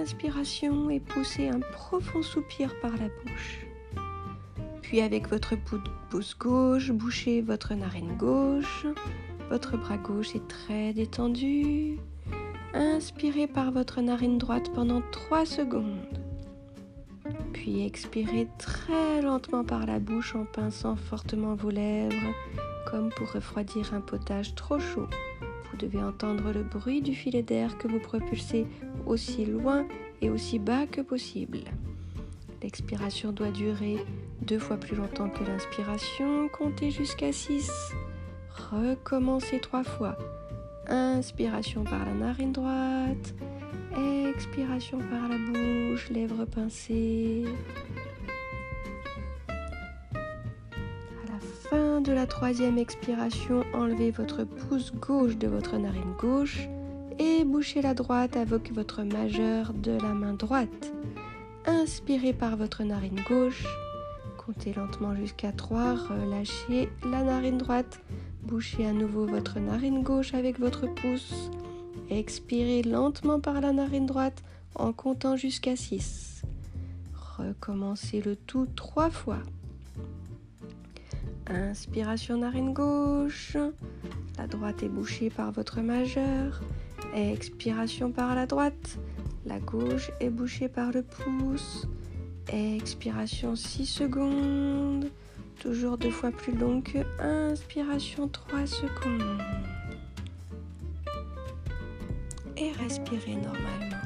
[0.00, 3.66] inspiration et poussez un profond soupir par la bouche.
[4.82, 5.54] Puis avec votre
[6.10, 8.86] pouce gauche, bouchez votre narine gauche.
[9.50, 11.98] Votre bras gauche est très détendu.
[12.74, 16.20] Inspirez par votre narine droite pendant 3 secondes.
[17.52, 22.34] Puis expirez très lentement par la bouche en pinçant fortement vos lèvres,
[22.90, 25.08] comme pour refroidir un potage trop chaud.
[25.74, 28.64] Vous devez entendre le bruit du filet d'air que vous propulsez
[29.06, 29.84] aussi loin
[30.22, 31.62] et aussi bas que possible.
[32.62, 33.96] L'expiration doit durer
[34.42, 36.48] deux fois plus longtemps que l'inspiration.
[36.48, 37.72] Comptez jusqu'à 6.
[38.70, 40.16] Recommencez trois fois.
[40.86, 43.34] Inspiration par la narine droite.
[44.28, 47.46] Expiration par la bouche, lèvres pincées.
[51.68, 56.68] Fin de la troisième expiration, enlevez votre pouce gauche de votre narine gauche
[57.18, 60.92] et bouchez la droite avec votre majeur de la main droite.
[61.66, 63.64] Inspirez par votre narine gauche.
[64.36, 65.94] Comptez lentement jusqu'à 3.
[65.94, 68.00] Relâchez la narine droite.
[68.42, 71.50] Bouchez à nouveau votre narine gauche avec votre pouce.
[72.10, 74.42] Expirez lentement par la narine droite
[74.74, 76.42] en comptant jusqu'à 6.
[77.38, 79.38] Recommencez le tout trois fois.
[81.46, 83.56] Inspiration narine gauche.
[84.38, 86.62] La droite est bouchée par votre majeur.
[87.14, 88.98] Expiration par la droite.
[89.44, 91.86] La gauche est bouchée par le pouce.
[92.48, 95.10] Expiration 6 secondes.
[95.60, 99.42] Toujours deux fois plus longue que inspiration 3 secondes.
[102.56, 104.03] Et respirez normalement.